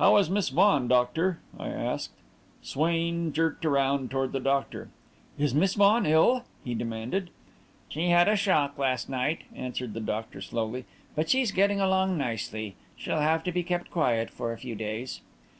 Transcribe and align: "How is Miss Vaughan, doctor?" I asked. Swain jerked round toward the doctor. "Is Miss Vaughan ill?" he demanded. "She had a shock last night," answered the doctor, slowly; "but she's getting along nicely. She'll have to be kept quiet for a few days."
"How 0.00 0.16
is 0.16 0.28
Miss 0.28 0.48
Vaughan, 0.48 0.88
doctor?" 0.88 1.38
I 1.56 1.68
asked. 1.68 2.10
Swain 2.60 3.32
jerked 3.32 3.64
round 3.64 4.10
toward 4.10 4.32
the 4.32 4.40
doctor. 4.40 4.88
"Is 5.38 5.54
Miss 5.54 5.74
Vaughan 5.74 6.06
ill?" 6.06 6.42
he 6.64 6.74
demanded. 6.74 7.30
"She 7.88 8.08
had 8.08 8.28
a 8.28 8.34
shock 8.34 8.76
last 8.78 9.08
night," 9.08 9.42
answered 9.54 9.94
the 9.94 10.00
doctor, 10.00 10.40
slowly; 10.40 10.86
"but 11.14 11.30
she's 11.30 11.52
getting 11.52 11.78
along 11.80 12.18
nicely. 12.18 12.74
She'll 12.96 13.20
have 13.20 13.44
to 13.44 13.52
be 13.52 13.62
kept 13.62 13.92
quiet 13.92 14.28
for 14.28 14.52
a 14.52 14.58
few 14.58 14.74
days." 14.74 15.20